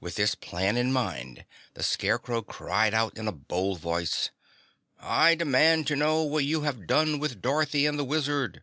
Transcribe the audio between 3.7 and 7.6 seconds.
voice: "I demand to know what you have done with